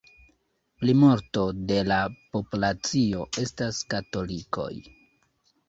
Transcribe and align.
Plimulto 0.79 1.43
de 1.73 1.77
la 1.91 1.99
populacio 2.37 3.29
estas 3.47 3.85
katolikoj. 3.95 4.69